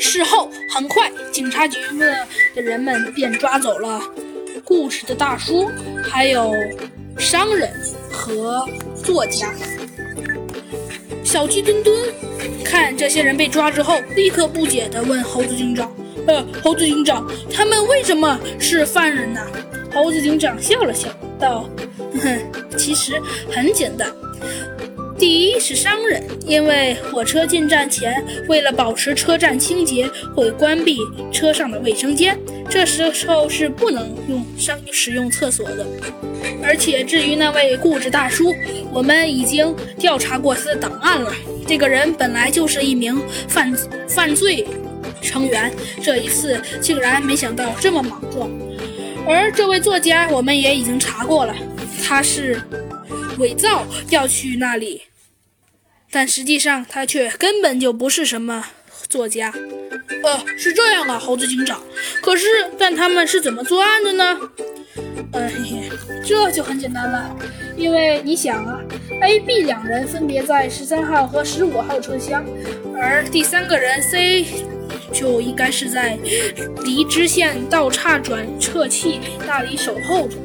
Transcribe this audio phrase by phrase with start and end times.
[0.00, 4.00] 事后，很快警察局的人们便抓走了
[4.64, 5.70] 故事的大叔，
[6.02, 6.54] 还有
[7.18, 7.70] 商人
[8.10, 8.66] 和
[9.04, 9.52] 作家。
[11.22, 11.94] 小鸡墩墩
[12.64, 15.94] 看这些人被抓之后，立刻不解地问猴子警长
[16.26, 19.40] ：“呃，猴子警长，他们为什么是犯人呢？”
[19.94, 21.08] 猴子警长笑了笑，
[21.38, 21.68] 道
[22.22, 22.38] ：“哼，
[22.78, 23.20] 其实
[23.52, 24.10] 很简单。”
[25.20, 30.96] 第一是商人，因为火车进站前，为了保持车站清洁，会关闭
[31.30, 32.38] 车上的卫生间，
[32.70, 35.86] 这时候是不能用商使用厕所的。
[36.62, 38.54] 而且至于那位固执大叔，
[38.90, 41.30] 我们已经调查过他的档案了，
[41.66, 43.76] 这个人本来就是一名犯
[44.08, 44.66] 犯罪
[45.20, 45.70] 成员，
[46.02, 48.50] 这一次竟然没想到这么莽撞。
[49.28, 51.54] 而这位作家，我们也已经查过了，
[52.02, 52.58] 他是
[53.40, 55.02] 伪造要去那里。
[56.12, 58.66] 但实际上，他却根本就不是什么
[59.08, 59.52] 作家。
[60.22, 61.82] 呃，是这样啊，猴子警长。
[62.20, 62.46] 可是，
[62.78, 64.38] 但他们是怎么作案的呢？
[65.32, 65.90] 呃，嘿嘿，
[66.26, 67.36] 这就很简单了。
[67.76, 68.80] 因为你想啊
[69.22, 72.44] ，A、B 两人分别在十三号和十五号车厢，
[72.96, 74.44] 而第三个人 C
[75.12, 76.18] 就应该是在
[76.84, 80.36] 离支线道岔转撤器那里守候着。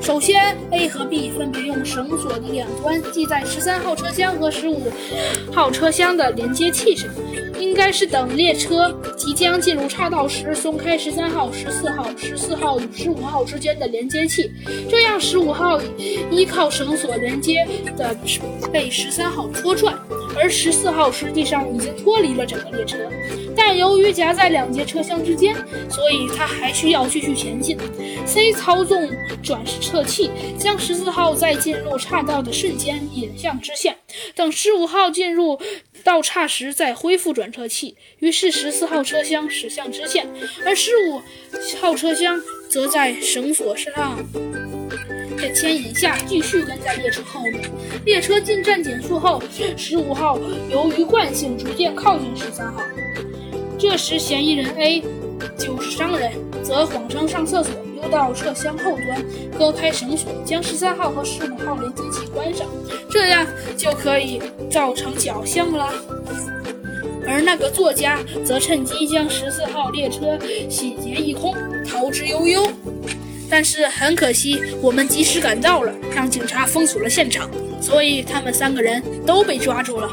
[0.00, 4.92] 首先，A 和 B 分别用绳索的两端系在十三号车厢和十五
[5.50, 7.08] 号车厢的连接器上，
[7.58, 14.52] 应该是等列车即将进入岔道时，松开十三号、十四号、十四号与十五号之间的连接器，
[14.90, 15.80] 这样十五号
[16.30, 17.66] 依靠绳索连接
[17.96, 18.14] 的
[18.70, 19.90] 被十三号拖拽，
[20.36, 22.98] 而十四号实际上已经脱离了整个列车，
[23.56, 25.54] 但由于夹在两节车厢之间，
[25.88, 27.78] 所以它还需要继续前进。
[28.26, 29.10] C 操纵
[29.42, 33.96] 转撤器，将十四号在进入岔道的瞬间引向支线，
[34.34, 35.60] 等十五号进入
[36.02, 37.96] 道岔时再恢复转车器。
[38.18, 40.26] 于是十四号车厢驶向支线，
[40.64, 41.22] 而十五
[41.80, 44.18] 号车厢则在绳索上
[45.52, 47.60] 牵引下继续跟在列车后面。
[48.04, 49.42] 列车进站减速后，
[49.76, 50.38] 十五号
[50.70, 52.82] 由于惯性逐渐靠近十三号。
[53.78, 55.02] 这时嫌疑人 A
[55.58, 56.32] 就是商人，
[56.62, 57.74] 则谎称上厕所。
[57.94, 59.24] 溜到车厢后端，
[59.58, 62.66] 割开绳索，将十三号和十五号连接器关上，
[63.10, 63.46] 这样
[63.78, 65.90] 就可以造成假象了。
[67.26, 70.38] 而那个作家则趁机将十四号列车
[70.68, 71.54] 洗劫一空，
[71.86, 72.68] 逃之悠悠。
[73.56, 77.48] 但是很可惜，我们及时赶到了，让警察封锁了现场，
[77.80, 80.12] 所以他们三个人都被抓住了。